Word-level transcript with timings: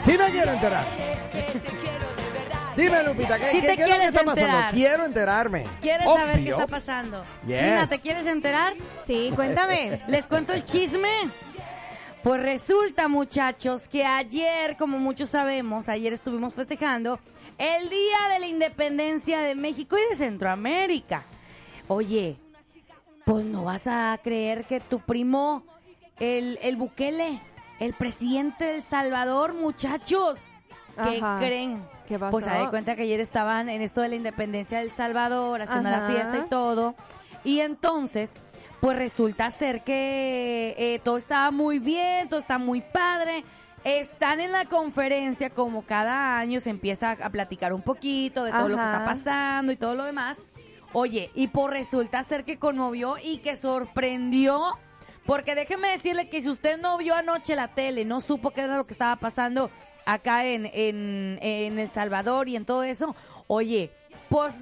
Sí 0.00 0.16
me 0.16 0.30
quiero 0.30 0.52
enterar. 0.52 0.84
Dime, 2.76 3.02
Lupita, 3.02 3.38
¿qué, 3.38 3.58
es 3.58 3.88
lo 3.88 3.98
que 3.98 4.04
está 4.04 4.22
pasando? 4.22 4.30
enterar. 4.30 4.72
Quiero 4.72 5.04
enterarme. 5.04 5.64
¿Quieres 5.80 6.06
saber 6.06 6.36
qué 6.36 6.42
Obvio. 6.42 6.54
está 6.54 6.66
pasando? 6.68 7.24
Yes. 7.44 7.62
Nina, 7.62 7.86
¿te 7.88 7.98
quieres 7.98 8.26
enterar? 8.28 8.74
Sí, 9.04 9.32
cuéntame. 9.34 10.00
¿Les 10.06 10.28
cuento 10.28 10.52
el 10.52 10.62
chisme? 10.62 11.10
Pues 12.22 12.40
resulta, 12.40 13.08
muchachos, 13.08 13.88
que 13.88 14.04
ayer, 14.04 14.76
como 14.76 14.98
muchos 14.98 15.30
sabemos, 15.30 15.88
ayer 15.88 16.12
estuvimos 16.12 16.54
festejando 16.54 17.18
el 17.58 17.90
Día 17.90 18.18
de 18.32 18.38
la 18.38 18.46
Independencia 18.46 19.40
de 19.40 19.56
México 19.56 19.96
y 19.98 20.10
de 20.10 20.16
Centroamérica. 20.16 21.24
Oye, 21.88 22.36
pues 23.24 23.44
no 23.44 23.64
vas 23.64 23.88
a 23.88 24.18
creer 24.22 24.64
que 24.66 24.78
tu 24.78 25.00
primo, 25.00 25.64
el, 26.20 26.60
el 26.62 26.76
Bukele, 26.76 27.40
el 27.80 27.94
presidente 27.94 28.64
del 28.64 28.82
Salvador, 28.82 29.54
muchachos, 29.54 30.48
¿qué 31.02 31.18
Ajá. 31.18 31.38
creen? 31.38 31.82
¿Qué 32.08 32.18
pasó? 32.18 32.30
Pues 32.30 32.44
se 32.44 32.50
da 32.50 32.70
cuenta 32.70 32.96
que 32.96 33.02
ayer 33.02 33.20
estaban 33.20 33.68
en 33.68 33.82
esto 33.82 34.00
de 34.00 34.08
la 34.08 34.16
independencia 34.16 34.78
del 34.78 34.90
Salvador, 34.90 35.60
haciendo 35.60 35.90
la 35.90 36.06
fiesta 36.06 36.38
y 36.38 36.48
todo. 36.48 36.94
Y 37.44 37.60
entonces, 37.60 38.32
pues 38.80 38.96
resulta 38.96 39.50
ser 39.50 39.84
que 39.84 40.74
eh, 40.78 41.00
todo 41.04 41.16
estaba 41.16 41.50
muy 41.50 41.78
bien, 41.78 42.28
todo 42.28 42.40
está 42.40 42.58
muy 42.58 42.80
padre. 42.80 43.44
Están 43.84 44.40
en 44.40 44.52
la 44.52 44.64
conferencia 44.64 45.50
como 45.50 45.82
cada 45.82 46.38
año 46.38 46.60
se 46.60 46.70
empieza 46.70 47.12
a 47.12 47.30
platicar 47.30 47.72
un 47.72 47.82
poquito 47.82 48.44
de 48.44 48.52
todo 48.52 48.68
lo 48.68 48.76
que 48.76 48.82
está 48.82 49.04
pasando 49.04 49.70
y 49.72 49.76
todo 49.76 49.94
lo 49.94 50.04
demás. 50.04 50.38
Oye, 50.92 51.30
y 51.34 51.48
por 51.48 51.70
resulta 51.70 52.22
ser 52.22 52.44
que 52.44 52.58
conmovió 52.58 53.16
y 53.22 53.38
que 53.38 53.54
sorprendió. 53.54 54.78
Porque 55.28 55.54
déjeme 55.54 55.88
decirle 55.88 56.30
que 56.30 56.40
si 56.40 56.48
usted 56.48 56.78
no 56.80 56.96
vio 56.96 57.14
anoche 57.14 57.54
la 57.54 57.68
tele, 57.68 58.06
no 58.06 58.22
supo 58.22 58.50
qué 58.50 58.62
era 58.62 58.78
lo 58.78 58.86
que 58.86 58.94
estaba 58.94 59.14
pasando 59.16 59.70
acá 60.06 60.46
en, 60.46 60.64
en, 60.72 61.78
El 61.78 61.90
Salvador 61.90 62.48
y 62.48 62.56
en 62.56 62.64
todo 62.64 62.82
eso, 62.82 63.14
oye, 63.46 63.90
pues 64.30 64.54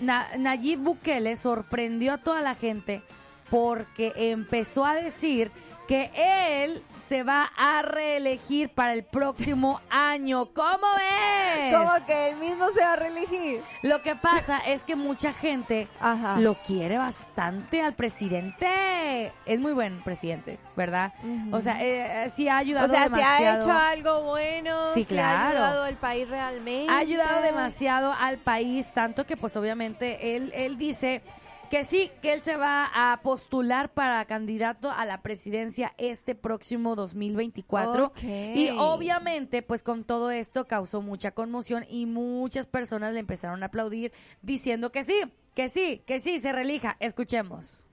Na- 0.00 0.28
Nayib 0.38 0.78
Bukele 0.78 1.36
sorprendió 1.36 2.14
a 2.14 2.18
toda 2.18 2.40
la 2.40 2.54
gente 2.54 3.02
porque 3.50 4.14
empezó 4.16 4.86
a 4.86 4.94
decir 4.94 5.50
que 5.88 6.10
él 6.14 6.82
se 7.08 7.22
va 7.22 7.50
a 7.56 7.80
reelegir 7.80 8.68
para 8.68 8.92
el 8.92 9.02
próximo 9.02 9.80
año. 9.90 10.46
¿Cómo 10.52 10.86
ves? 10.98 11.74
Como 11.74 12.06
que 12.06 12.28
él 12.28 12.36
mismo 12.36 12.68
se 12.74 12.80
va 12.82 12.92
a 12.92 12.96
reelegir. 12.96 13.62
Lo 13.82 14.02
que 14.02 14.14
pasa 14.14 14.58
es 14.66 14.82
que 14.84 14.94
mucha 14.96 15.32
gente 15.32 15.88
Ajá. 15.98 16.38
lo 16.38 16.56
quiere 16.60 16.98
bastante 16.98 17.80
al 17.82 17.94
presidente. 17.94 19.32
Es 19.46 19.60
muy 19.60 19.72
buen 19.72 20.02
presidente, 20.02 20.58
¿verdad? 20.76 21.14
O 21.50 21.60
sea, 21.62 21.82
eh, 21.82 22.26
eh, 22.26 22.30
sí 22.34 22.48
ha 22.48 22.58
ayudado 22.58 22.86
O 22.86 22.90
sea, 22.90 23.08
si 23.08 23.14
ha 23.14 23.38
demasiado. 23.38 23.60
hecho 23.62 23.72
algo 23.72 24.22
bueno, 24.24 24.94
Sí, 24.94 25.04
si 25.04 25.14
ha 25.14 25.16
claro. 25.16 25.48
ayudado 25.48 25.82
al 25.84 25.96
país 25.96 26.28
realmente. 26.28 26.92
ha 26.92 26.98
ayudado 26.98 27.40
demasiado 27.40 28.12
al 28.12 28.36
país, 28.36 28.92
tanto 28.92 29.24
que 29.24 29.38
pues 29.38 29.56
obviamente 29.56 30.36
él, 30.36 30.52
él 30.54 30.76
dice 30.76 31.22
que 31.68 31.84
sí, 31.84 32.10
que 32.22 32.32
él 32.32 32.40
se 32.40 32.56
va 32.56 32.90
a 32.94 33.20
postular 33.22 33.92
para 33.92 34.24
candidato 34.24 34.90
a 34.90 35.04
la 35.04 35.22
presidencia 35.22 35.94
este 35.98 36.34
próximo 36.34 36.96
2024. 36.96 38.06
Ok. 38.06 38.22
Y 38.22 38.70
obviamente 38.78 39.62
pues 39.62 39.82
con 39.82 40.04
todo 40.04 40.30
esto 40.30 40.66
causó 40.66 41.02
mucha 41.02 41.32
conmoción 41.32 41.84
y 41.88 42.06
muchas 42.06 42.66
personas 42.66 43.12
le 43.12 43.20
empezaron 43.20 43.62
a 43.62 43.66
aplaudir 43.66 44.12
diciendo 44.42 44.90
que 44.90 45.04
sí, 45.04 45.14
que 45.54 45.68
sí, 45.68 46.02
que 46.06 46.20
sí, 46.20 46.40
se 46.40 46.52
relija. 46.52 46.96
Escuchemos. 47.00 47.84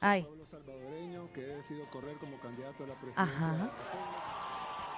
Ay. 0.00 0.22
pueblo 0.22 0.46
salvadoreño 0.46 1.32
que 1.32 1.40
decidido 1.40 1.90
correr 1.90 2.16
como 2.18 2.38
candidato 2.38 2.84
a 2.84 2.86
la 2.86 2.94
presidencia. 2.94 3.24
Ajá. 3.24 4.37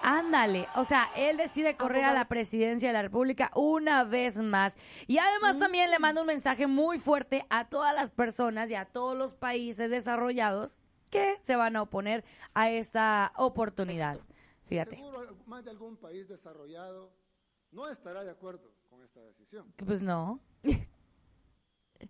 Ándale, 0.03 0.67
o 0.77 0.85
sea, 0.85 1.09
él 1.17 1.37
decide 1.37 1.77
correr 1.77 2.05
a 2.05 2.13
la 2.13 2.27
presidencia 2.27 2.89
de 2.89 2.93
la 2.93 3.03
República 3.03 3.51
una 3.55 4.05
vez 4.05 4.37
más. 4.37 4.77
Y 5.07 5.19
además 5.19 5.59
también 5.59 5.91
le 5.91 5.99
manda 5.99 6.21
un 6.21 6.27
mensaje 6.27 6.67
muy 6.67 6.99
fuerte 6.99 7.45
a 7.51 7.69
todas 7.69 7.95
las 7.95 8.11
personas 8.11 8.71
y 8.71 8.75
a 8.75 8.85
todos 8.85 9.17
los 9.17 9.35
países 9.35 9.91
desarrollados 9.91 10.79
que 11.11 11.37
se 11.43 11.57
van 11.57 11.77
a 11.77 11.83
oponer 11.83 12.25
a 12.55 12.71
esta 12.71 13.33
oportunidad. 13.37 14.19
Fíjate, 14.67 14.97
Seguro 14.97 15.37
más 15.47 15.65
de 15.65 15.71
algún 15.71 15.97
país 15.97 16.29
desarrollado 16.29 17.13
no 17.73 17.89
estará 17.89 18.25
de 18.25 18.31
acuerdo 18.31 18.73
con 18.89 19.03
esta 19.03 19.21
decisión. 19.21 19.73
pues 19.85 20.01
no. 20.01 20.41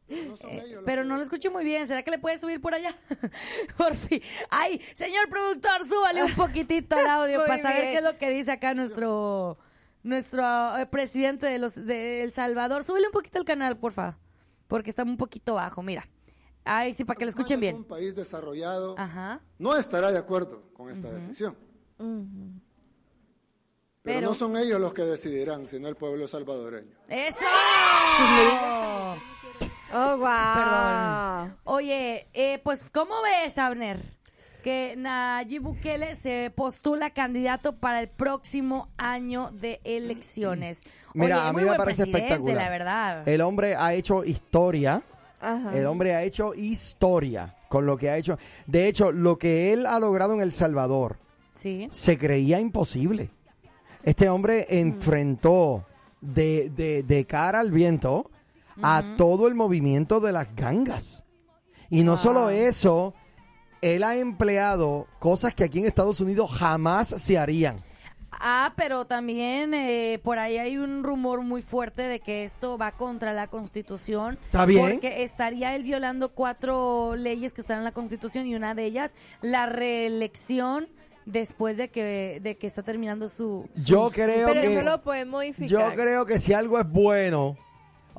No 0.09 0.37
son 0.37 0.51
ellos 0.51 0.71
los 0.77 0.85
Pero 0.85 1.05
no 1.05 1.17
lo 1.17 1.23
escucho 1.23 1.51
muy 1.51 1.65
bien. 1.65 1.87
¿Será 1.87 2.03
que 2.03 2.11
le 2.11 2.19
puede 2.19 2.39
subir 2.39 2.61
por 2.61 2.75
allá? 2.75 2.97
por 3.77 3.95
fin. 3.97 4.21
Ay, 4.51 4.81
señor 4.95 5.29
productor, 5.29 5.87
súbale 5.87 6.25
un 6.25 6.35
poquitito 6.35 6.97
al 6.97 7.07
audio 7.09 7.39
Muy 7.41 7.49
para 7.49 7.63
saber 7.63 7.83
bien. 7.83 7.93
qué 7.93 7.99
es 7.99 8.05
lo 8.05 8.19
que 8.19 8.31
dice 8.31 8.53
acá 8.53 8.75
nuestro 8.75 9.59
nuestro 10.03 10.79
eh, 10.79 10.87
presidente 10.87 11.47
de 11.47 11.59
los 11.59 11.75
de 11.75 12.23
El 12.23 12.33
Salvador. 12.33 12.85
Súbele 12.85 13.07
un 13.07 13.13
poquito 13.13 13.39
el 13.39 13.45
canal, 13.45 13.77
porfa. 13.79 14.19
Porque 14.67 14.91
está 14.91 15.03
un 15.03 15.17
poquito 15.17 15.55
bajo, 15.55 15.83
mira. 15.83 16.09
Ay, 16.65 16.95
sí, 16.95 17.05
para 17.05 17.17
que 17.19 17.25
lo 17.25 17.31
escuchen 17.31 17.59
bien. 17.59 17.75
algún 17.77 17.89
país 17.89 18.15
desarrollado 18.15 18.95
Ajá. 18.99 19.41
no 19.59 19.77
estará 19.77 20.13
de 20.13 20.19
acuerdo 20.19 20.71
con 20.75 20.91
esta 20.91 21.11
decisión. 21.11 21.57
Pero, 21.99 22.11
Pero- 24.03 24.29
no 24.29 24.35
son 24.35 24.57
ellos 24.57 24.81
los 24.81 24.95
que 24.95 25.03
decidirán, 25.03 25.69
sino 25.69 25.89
el 25.89 25.97
pueblo 25.97 26.29
salvadoreño. 26.29 26.97
¡Eso! 27.09 27.45
Oh, 29.93 30.17
wow. 30.19 30.29
Perdón. 30.55 31.57
Oye, 31.65 32.29
eh, 32.33 32.61
pues, 32.63 32.85
¿cómo 32.93 33.15
ves, 33.23 33.59
Abner? 33.59 33.99
Que 34.63 34.95
Nayib 34.97 35.63
Bukele 35.63 36.15
se 36.15 36.53
postula 36.55 37.11
candidato 37.11 37.77
para 37.77 38.01
el 38.01 38.09
próximo 38.09 38.89
año 38.99 39.51
de 39.53 39.81
elecciones. 39.85 40.83
Mira, 41.15 41.49
a 41.49 41.53
muy 41.53 41.63
mí 41.63 41.65
me 41.65 41.71
buen 41.71 41.79
parece 41.79 42.03
presidente, 42.03 42.27
espectacular. 42.35 42.57
la 42.65 42.71
verdad. 42.71 43.29
El 43.29 43.41
hombre 43.41 43.75
ha 43.75 43.95
hecho 43.95 44.23
historia. 44.23 45.03
Ajá. 45.41 45.75
El 45.77 45.87
hombre 45.87 46.15
ha 46.15 46.23
hecho 46.23 46.55
historia 46.55 47.57
con 47.69 47.87
lo 47.87 47.97
que 47.97 48.11
ha 48.11 48.17
hecho. 48.19 48.39
De 48.67 48.87
hecho, 48.87 49.11
lo 49.13 49.39
que 49.39 49.73
él 49.73 49.87
ha 49.87 49.99
logrado 49.99 50.35
en 50.35 50.41
El 50.43 50.53
Salvador 50.53 51.17
Sí. 51.55 51.89
se 51.91 52.19
creía 52.19 52.61
imposible. 52.61 53.31
Este 54.03 54.29
hombre 54.29 54.67
enfrentó 54.69 55.87
de, 56.21 56.69
de- 56.71 57.03
de 57.03 57.25
cara 57.27 57.61
al 57.61 57.71
viento 57.71 58.31
a 58.83 59.15
todo 59.17 59.49
el 59.49 59.55
movimiento 59.55 60.21
de 60.21 60.33
las 60.33 60.55
gangas. 60.55 61.25
Y 61.89 62.03
no 62.03 62.17
solo 62.17 62.51
eso, 62.51 63.15
él 63.83 64.03
ha 64.03 64.17
empleado 64.17 65.07
cosas 65.19 65.55
que 65.55 65.65
aquí 65.65 65.81
en 65.81 65.87
Estados 65.87 66.21
Unidos 66.21 66.51
jamás 66.53 67.09
se 67.09 67.39
harían. 67.39 67.83
Ah, 68.33 68.73
pero 68.77 69.07
también 69.07 69.75
eh, 69.75 70.21
por 70.23 70.39
ahí 70.39 70.57
hay 70.57 70.79
un 70.79 71.03
rumor 71.03 71.43
muy 71.43 71.63
fuerte 71.63 72.03
de 72.03 72.21
que 72.21 72.45
esto 72.45 72.79
va 72.79 72.93
contra 72.93 73.33
la 73.33 73.49
Constitución. 73.49 74.39
Está 74.47 74.65
bien. 74.67 74.93
Porque 74.93 75.25
estaría 75.25 75.75
él 75.75 75.83
violando 75.83 76.31
cuatro 76.31 77.17
leyes 77.17 77.53
que 77.53 77.61
están 77.61 77.79
en 77.79 77.85
la 77.85 77.93
Constitución 77.93 78.47
y 78.47 78.55
una 78.55 78.75
de 78.75 78.85
ellas, 78.85 79.13
la 79.43 79.67
reelección 79.67 80.89
después 81.27 81.77
de 81.77 81.91
que, 81.91 82.41
de 82.43 82.57
que 82.57 82.67
está 82.67 82.83
terminando 82.83 83.29
su... 83.29 83.69
Yo 83.75 84.11
creo 84.11 84.49
Pero 84.49 84.61
que 84.61 84.73
eso 84.75 84.83
lo 84.83 85.03
pueden 85.03 85.29
modificar. 85.29 85.69
yo 85.69 85.95
creo 85.95 86.25
que 86.25 86.39
si 86.39 86.55
algo 86.55 86.79
es 86.79 86.89
bueno, 86.89 87.57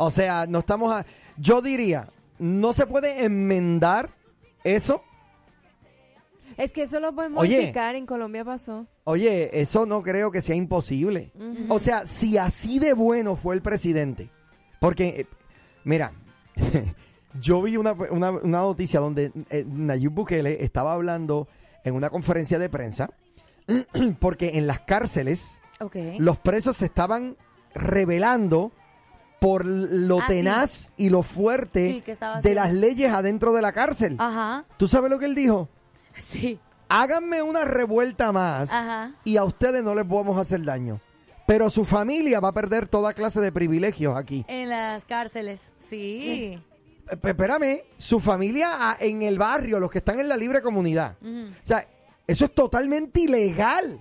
o 0.05 0.11
sea, 0.11 0.45
no 0.47 0.59
estamos 0.59 0.91
a, 0.93 1.05
yo 1.37 1.61
diría, 1.61 2.09
no 2.39 2.73
se 2.73 2.85
puede 2.87 3.23
enmendar 3.25 4.09
eso. 4.63 5.03
Es 6.57 6.71
que 6.73 6.83
eso 6.83 6.99
lo 6.99 7.13
pueden 7.15 7.37
Oye. 7.37 7.57
modificar. 7.57 7.95
En 7.95 8.05
Colombia 8.05 8.43
pasó. 8.43 8.85
Oye, 9.05 9.49
eso 9.61 9.85
no 9.85 10.03
creo 10.03 10.31
que 10.31 10.41
sea 10.41 10.55
imposible. 10.55 11.31
O 11.69 11.79
sea, 11.79 12.05
si 12.05 12.37
así 12.37 12.77
de 12.79 12.93
bueno 12.93 13.35
fue 13.35 13.55
el 13.55 13.61
presidente, 13.61 14.29
porque, 14.79 15.07
eh, 15.21 15.27
mira, 15.85 16.11
yo 17.39 17.61
vi 17.61 17.77
una, 17.77 17.93
una- 17.93 18.31
una 18.31 18.59
noticia 18.59 18.99
donde 18.99 19.31
eh, 19.49 19.65
Nayib 19.67 20.11
Bukele 20.11 20.63
estaba 20.63 20.93
hablando 20.93 21.47
en 21.83 21.95
una 21.95 22.09
conferencia 22.09 22.59
de 22.59 22.69
prensa, 22.69 23.09
porque 24.19 24.57
en 24.57 24.67
las 24.67 24.81
cárceles 24.81 25.61
los 26.19 26.37
presos 26.37 26.77
se 26.77 26.85
estaban 26.85 27.37
revelando 27.73 28.71
por 29.41 29.65
lo 29.65 30.19
Ah, 30.19 30.25
sí. 30.27 30.33
tenaz 30.35 30.93
y 30.97 31.09
lo 31.09 31.23
fuerte 31.23 32.03
Sí, 32.05 32.13
de 32.43 32.53
las 32.53 32.71
leyes 32.71 33.11
adentro 33.11 33.51
de 33.53 33.63
la 33.63 33.71
cárcel. 33.71 34.15
Ajá. 34.19 34.65
¿Tú 34.77 34.87
sabes 34.87 35.09
lo 35.09 35.17
que 35.17 35.25
él 35.25 35.33
dijo? 35.35 35.67
Sí. 36.13 36.59
háganme 36.89 37.41
una 37.41 37.65
revuelta 37.65 38.31
más 38.31 38.71
Ajá. 38.71 39.15
y 39.23 39.37
a 39.37 39.43
ustedes 39.43 39.83
no 39.83 39.95
les 39.95 40.07
vamos 40.07 40.37
a 40.37 40.41
hacer 40.41 40.63
daño. 40.63 41.01
Pero 41.47 41.71
su 41.71 41.85
familia 41.85 42.39
va 42.39 42.49
a 42.49 42.53
perder 42.53 42.87
toda 42.87 43.13
clase 43.13 43.41
de 43.41 43.51
privilegios 43.51 44.15
aquí. 44.15 44.45
En 44.47 44.69
las 44.69 45.05
cárceles, 45.05 45.73
sí. 45.77 46.19
Eh, 46.23 46.61
Espérame, 47.09 47.81
su 47.97 48.19
familia 48.19 48.95
en 48.99 49.23
el 49.23 49.39
barrio, 49.39 49.79
los 49.79 49.89
que 49.89 49.97
están 49.97 50.19
en 50.19 50.29
la 50.29 50.37
libre 50.37 50.61
comunidad. 50.61 51.15
O 51.23 51.49
sea, 51.65 51.85
eso 52.27 52.45
es 52.45 52.53
totalmente 52.53 53.21
ilegal. 53.21 53.99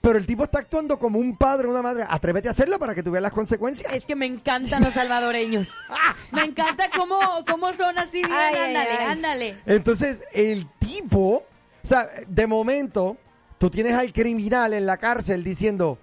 Pero 0.00 0.18
el 0.18 0.24
tipo 0.24 0.44
está 0.44 0.60
actuando 0.60 0.98
como 0.98 1.18
un 1.18 1.36
padre 1.36 1.68
o 1.68 1.70
una 1.70 1.82
madre. 1.82 2.04
Atrévete 2.08 2.48
a 2.48 2.52
hacerlo 2.52 2.78
para 2.78 2.94
que 2.94 3.02
tú 3.02 3.10
veas 3.10 3.22
las 3.22 3.32
consecuencias. 3.32 3.92
Es 3.92 4.06
que 4.06 4.16
me 4.16 4.24
encantan 4.26 4.82
los 4.82 4.94
salvadoreños. 4.94 5.78
Me 6.32 6.42
encanta 6.44 6.88
cómo, 6.96 7.18
cómo 7.48 7.72
son 7.74 7.98
así 7.98 8.18
bien. 8.22 8.32
Ay, 8.32 8.54
ándale, 8.54 8.90
ay. 8.98 9.06
ándale. 9.06 9.56
Entonces, 9.66 10.24
el 10.32 10.66
tipo, 10.78 11.42
o 11.82 11.86
sea, 11.86 12.08
de 12.26 12.46
momento, 12.46 13.16
tú 13.58 13.68
tienes 13.68 13.94
al 13.94 14.12
criminal 14.12 14.72
en 14.72 14.86
la 14.86 14.96
cárcel 14.96 15.44
diciendo, 15.44 15.98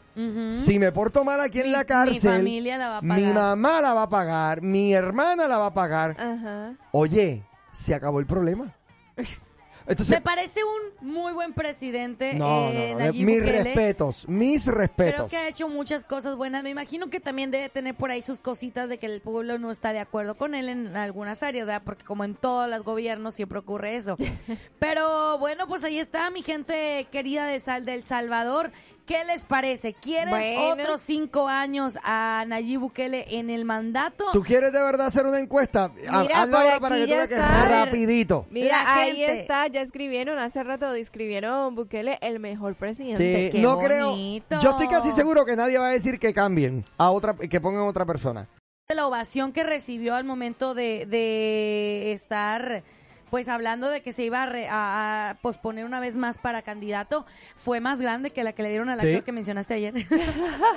si 0.51 0.77
me 0.79 0.91
porto 0.91 1.23
mal 1.23 1.39
aquí 1.39 1.59
en 1.59 1.67
Mi- 1.67 1.71
la 1.71 1.79
mi 1.79 1.85
cárcel, 1.85 2.31
familia 2.37 2.77
la 2.77 2.89
va 2.89 2.97
a 2.97 3.01
mi 3.01 3.09
pagar." 3.09 3.33
mamá 3.33 3.81
la 3.81 3.93
va 3.93 4.01
a 4.03 4.09
pagar, 4.09 4.61
mi 4.61 4.93
hermana 4.93 5.47
la 5.47 5.57
va 5.57 5.67
a 5.67 5.73
pagar. 5.73 6.75
Oye, 6.91 7.43
se 7.71 7.95
acabó 7.95 8.19
el 8.19 8.25
problema. 8.27 8.75
Me 9.87 9.93
Entonces, 9.93 10.19
parece 10.21 10.59
un 10.65 11.07
muy 11.09 11.31
buen 11.31 11.53
presidente. 11.53 12.33
no, 12.33 12.69
eh, 12.71 12.89
no, 12.91 12.99
no, 12.99 13.05
Nayib 13.05 13.25
mis 13.25 13.39
Bukele. 13.39 13.63
respetos, 13.63 14.27
mis 14.27 14.63
Creo 14.65 14.75
respetos. 14.75 15.31
que 15.31 15.37
ha 15.37 15.47
hecho 15.47 15.69
muchas 15.69 16.03
cosas 16.03 16.35
buenas. 16.35 16.61
Me 16.61 16.69
imagino 16.69 17.09
que 17.09 17.21
también 17.21 17.51
debe 17.51 17.69
tener 17.69 17.95
por 17.95 18.11
ahí 18.11 18.21
sus 18.21 18.41
cositas 18.41 18.89
de 18.89 18.97
que 18.97 19.05
el 19.05 19.21
pueblo 19.21 19.57
no 19.59 19.71
está 19.71 19.93
de 19.93 19.99
acuerdo 19.99 20.35
con 20.35 20.55
él 20.55 20.67
en 20.67 20.97
algunas 20.97 21.41
áreas, 21.41 21.67
¿verdad? 21.67 21.83
Porque 21.85 22.03
como 22.03 22.25
en 22.25 22.35
todos 22.35 22.69
los 22.69 22.83
gobiernos 22.83 23.33
siempre 23.33 23.59
ocurre 23.59 23.95
eso. 23.95 24.17
Pero 24.79 25.37
bueno, 25.39 25.67
pues 25.67 25.83
ahí 25.85 25.99
está 25.99 26.29
mi 26.31 26.41
gente 26.41 27.07
querida 27.09 27.47
de 27.47 27.59
Sal 27.61 27.85
del 27.85 28.03
Salvador. 28.03 28.71
¿Qué 29.07 29.23
les 29.23 29.45
parece? 29.45 29.93
¿Quieren 29.93 30.29
Bueno. 30.29 30.67
otros 30.83 30.99
cinco 30.99 31.47
años 31.47 31.97
a 32.03 32.43
Nayib 32.45 32.81
Bukele 32.81 33.25
en 33.39 33.49
el 33.49 33.63
mandato? 33.63 34.25
¿Tú 34.33 34.43
quieres 34.43 34.73
de 34.73 34.81
verdad 34.81 35.07
hacer 35.07 35.25
una 35.25 35.39
encuesta? 35.39 35.89
Mira, 35.95 36.41
ahora 36.43 36.79
para 36.81 36.97
que 36.97 37.03
tú 37.05 37.09
veas 37.11 37.29
que 37.29 37.37
rapidito. 37.37 38.45
Mira, 38.51 38.83
La 38.83 38.95
ahí 38.95 39.15
gente. 39.15 39.39
está, 39.39 39.67
ya 39.67 39.81
escribieron, 39.81 40.37
hace 40.39 40.61
rato 40.61 40.93
escribieron 40.93 41.73
Bukele 41.73 42.17
el 42.21 42.39
mejor 42.41 42.75
presidente. 42.75 43.45
Sí, 43.45 43.51
qué 43.53 43.61
no 43.61 43.75
bonito. 43.77 44.45
creo. 44.49 44.59
Yo 44.59 44.71
estoy 44.71 44.87
casi 44.89 45.11
seguro 45.13 45.45
que 45.45 45.55
nadie 45.55 45.77
va 45.77 45.87
a 45.87 45.91
decir 45.91 46.19
que 46.19 46.33
cambien 46.33 46.83
a 46.97 47.09
otra, 47.11 47.33
que 47.33 47.61
pongan 47.61 47.83
otra 47.83 48.05
persona. 48.05 48.47
la 48.89 49.07
ovación 49.07 49.53
que 49.53 49.63
recibió 49.63 50.15
al 50.15 50.25
momento 50.25 50.73
de, 50.73 51.05
de 51.05 52.11
estar 52.11 52.83
pues 53.29 53.47
hablando 53.49 53.89
de 53.89 54.01
que 54.01 54.13
se 54.13 54.23
iba 54.23 54.43
a, 54.43 54.45
re- 54.45 54.67
a- 54.69 55.29
a 55.31 55.35
posponer 55.41 55.85
una 55.85 55.99
vez 55.99 56.15
más 56.15 56.37
para 56.37 56.61
candidato 56.61 57.25
fue 57.55 57.79
más 57.81 57.99
grande 57.99 58.31
que 58.31 58.43
la 58.43 58.53
que 58.53 58.63
le 58.63 58.69
dieron 58.69 58.89
al 58.89 58.99
Sí. 58.99 59.07
actor 59.07 59.23
que 59.23 59.31
mencionaste 59.31 59.73
ayer. 59.73 59.93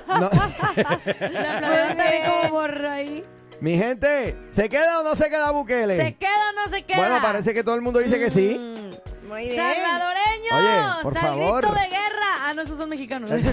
No. 0.08 0.30
la 1.30 1.56
aplaudieron 1.56 1.96
también 1.96 2.22
como 2.26 2.50
por 2.50 2.86
ahí. 2.86 3.24
Mi 3.60 3.76
gente, 3.76 4.36
¿se 4.50 4.68
queda 4.70 5.00
o 5.00 5.02
no 5.04 5.14
se 5.16 5.28
queda 5.28 5.50
Bukele? 5.50 5.96
¿Se 5.96 6.14
queda 6.14 6.50
o 6.50 6.52
no 6.64 6.68
se 6.74 6.82
queda? 6.82 6.96
Bueno, 6.98 7.18
parece 7.20 7.52
que 7.52 7.62
todo 7.62 7.74
el 7.74 7.82
mundo 7.82 7.98
dice 7.98 8.18
que 8.18 8.30
sí. 8.30 8.56
Mm, 8.58 9.28
muy 9.28 9.42
bien. 9.42 9.54
¡Salvadoreños! 9.56 10.52
Oye, 10.52 11.02
por 11.02 11.16
¡Al 11.18 11.22
favor. 11.24 11.60
grito 11.62 11.74
de 11.78 11.88
guerra! 11.88 12.26
Ah, 12.42 12.52
no, 12.54 12.62
esos 12.62 12.78
son 12.78 12.88
mexicanos. 12.88 13.28
¿Dónde 13.30 13.46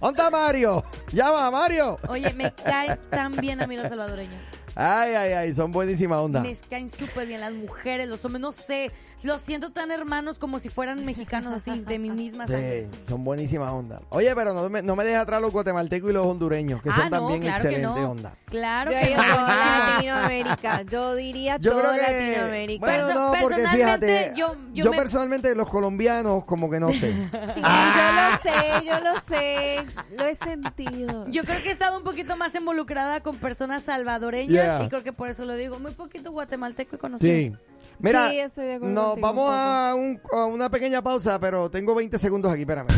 está 0.00 0.30
Mario? 0.30 0.84
Llama 1.12 1.46
a 1.46 1.50
Mario. 1.50 1.98
Oye, 2.08 2.32
me 2.34 2.52
caen 2.54 2.98
tan 3.10 3.32
bien 3.36 3.60
a 3.62 3.66
mí 3.66 3.76
los 3.76 3.88
salvadoreños. 3.88 4.42
Ay, 4.74 5.14
ay, 5.14 5.32
ay, 5.32 5.54
son 5.54 5.70
buenísima 5.72 6.20
onda. 6.20 6.40
Me 6.40 6.56
caen 6.70 6.88
súper 6.88 7.26
bien 7.26 7.40
las 7.40 7.52
mujeres, 7.52 8.08
los 8.08 8.24
hombres, 8.24 8.40
no 8.40 8.52
sé. 8.52 8.90
Los 9.22 9.40
siento 9.40 9.70
tan 9.70 9.92
hermanos 9.92 10.38
como 10.38 10.58
si 10.58 10.68
fueran 10.68 11.04
mexicanos 11.04 11.52
así, 11.54 11.78
de 11.80 11.98
mi 12.00 12.10
misma 12.10 12.48
sangre. 12.48 12.88
Sí, 12.90 12.98
son 13.08 13.22
buenísima 13.22 13.70
onda. 13.72 14.00
Oye, 14.08 14.34
pero 14.34 14.52
no 14.52 14.68
me, 14.68 14.82
no 14.82 14.96
me 14.96 15.04
dejes 15.04 15.20
atrás 15.20 15.40
los 15.40 15.52
guatemaltecos 15.52 16.10
y 16.10 16.12
los 16.12 16.26
hondureños, 16.26 16.82
que 16.82 16.90
ah, 16.90 16.96
son 16.96 17.04
no, 17.04 17.10
también 17.18 17.42
claro 17.42 17.62
que 17.62 17.68
excelente 17.68 18.00
no. 18.00 18.10
onda. 18.10 18.32
Claro 18.46 18.90
Yo 18.90 18.98
que 18.98 19.06
diría 19.06 19.26
no. 19.28 19.34
toda 19.36 19.88
Latinoamérica. 19.94 20.82
Yo 20.82 21.14
diría 21.14 21.56
Yo 21.58 21.70
toda 21.72 21.92
creo 21.94 22.06
que. 22.06 22.26
Latinoamérica. 22.30 22.80
Bueno, 22.86 23.14
no, 23.14 23.32
porque 23.40 23.68
fíjate. 23.68 24.32
yo- 24.34 24.54
Yo, 24.72 24.84
yo 24.84 24.90
me- 24.90 24.96
personalmente, 24.96 25.54
los 25.54 25.68
colombianos, 25.68 26.44
como 26.44 26.68
que 26.68 26.80
no 26.80 26.88
sé. 26.92 27.12
Sí, 27.54 27.60
yo 27.60 28.12
lo 28.12 28.38
sé, 28.42 28.86
yo 28.86 29.00
lo 29.00 29.20
sé. 29.20 29.86
Lo 30.16 30.24
he 30.26 30.34
sentido. 30.34 31.26
Yo 31.28 31.44
creo 31.44 31.62
que 31.62 31.68
he 31.68 31.72
estado 31.72 31.96
un 31.98 32.02
poquito 32.04 32.36
más 32.36 32.54
involucrada 32.56 33.20
con 33.20 33.36
personas 33.36 33.84
salvadoreñas 33.84 34.52
Yeah. 34.52 34.61
Y 34.84 34.88
creo 34.88 35.02
que 35.02 35.12
por 35.12 35.28
eso 35.28 35.44
lo 35.44 35.54
digo. 35.54 35.78
Muy 35.78 35.92
poquito 35.92 36.30
guatemalteco 36.32 36.96
he 36.96 36.98
conocido. 36.98 37.34
Sí. 37.34 37.52
Mira, 37.98 38.30
Sí, 38.30 38.38
estoy 38.38 38.66
de 38.66 38.74
acuerdo 38.74 38.94
nos 38.94 39.06
contigo 39.10 39.26
vamos 39.26 39.50
a, 39.52 39.94
un- 39.94 40.20
a 40.32 40.44
una 40.46 40.70
pequeña 40.70 41.02
pausa, 41.02 41.38
pero 41.38 41.70
tengo 41.70 41.94
20 41.94 42.18
segundos 42.18 42.50
aquí, 42.50 42.62
espérame. 42.62 42.88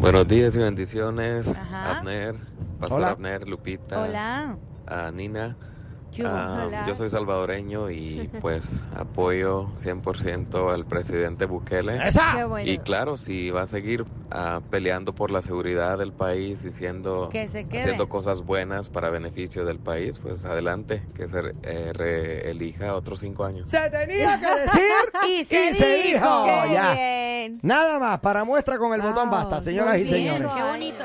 Buenos 0.00 0.26
días 0.26 0.54
y 0.54 0.58
bendiciones, 0.58 1.48
Ajá. 1.56 1.98
Abner, 1.98 2.34
Pastor 2.80 2.98
Hola. 2.98 3.10
Abner, 3.10 3.46
Lupita, 3.48 4.00
Hola. 4.00 4.56
a 4.86 5.10
Nina. 5.10 5.56
Ah, 6.24 6.84
yo 6.86 6.94
soy 6.96 7.10
salvadoreño 7.10 7.90
y 7.90 8.28
pues 8.40 8.86
apoyo 8.96 9.68
100% 9.74 10.72
al 10.72 10.84
presidente 10.86 11.46
Bukele. 11.46 11.98
Qué 11.98 12.08
¡Esa! 12.08 12.46
bueno. 12.46 12.70
Y 12.70 12.78
claro, 12.78 13.16
si 13.16 13.50
va 13.50 13.62
a 13.62 13.66
seguir 13.66 14.04
ah, 14.30 14.60
peleando 14.70 15.14
por 15.14 15.30
la 15.30 15.42
seguridad 15.42 15.98
del 15.98 16.12
país 16.12 16.64
y 16.64 16.70
siendo, 16.72 17.28
Que 17.28 17.46
se 17.46 17.64
quede. 17.66 17.82
haciendo 17.82 18.08
cosas 18.08 18.42
buenas 18.42 18.90
para 18.90 19.10
beneficio 19.10 19.64
del 19.64 19.78
país, 19.78 20.18
pues 20.18 20.44
adelante, 20.44 21.02
que 21.14 21.28
se 21.28 21.40
eh, 21.62 21.92
reelija 21.92 22.94
otros 22.94 23.20
cinco 23.20 23.44
años. 23.44 23.66
Se 23.70 23.90
tenía 23.90 24.38
que 24.40 24.60
decir 24.60 24.82
Y 25.28 25.44
se 25.44 25.94
dijo. 26.04 26.44
Qué 26.44 26.72
ya. 26.72 26.92
bien. 26.94 27.60
Nada 27.62 27.98
más, 27.98 28.18
para 28.20 28.44
muestra 28.44 28.78
con 28.78 28.92
el 28.94 29.00
Wow, 29.00 29.10
botón 29.10 29.30
basta, 29.30 29.60
señoras 29.60 29.98
y 29.98 30.06
señores. 30.08 30.48
Qué 30.54 30.62
bonito. 30.62 31.04